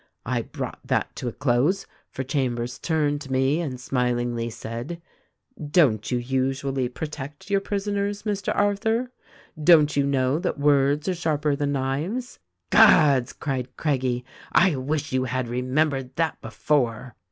I 0.25 0.41
brought 0.41 0.79
that 0.83 1.15
to 1.17 1.27
a 1.27 1.31
close, 1.31 1.85
for 2.09 2.23
Chambers 2.23 2.79
turned 2.79 3.21
to 3.21 3.31
me 3.31 3.61
and 3.61 3.79
smilingly 3.79 4.49
said, 4.49 4.99
'Don't 5.69 6.09
you 6.09 6.17
usually 6.17 6.89
protect 6.89 7.51
your 7.51 7.61
prisoners, 7.61 8.23
Mr. 8.23 8.51
Arthur? 8.55 9.11
Don't 9.63 9.95
you 9.95 10.03
know 10.03 10.39
that 10.39 10.57
words 10.57 11.07
are 11.07 11.13
sharper 11.13 11.55
than 11.55 11.73
knives? 11.73 12.37
T" 12.37 12.39
'Gods!' 12.79 13.31
cried 13.33 13.77
Craggie, 13.77 14.25
T 14.57 14.75
wish 14.75 15.11
you 15.13 15.25
had 15.25 15.47
remembered 15.47 16.15
that 16.15 16.41
before.' 16.41 17.13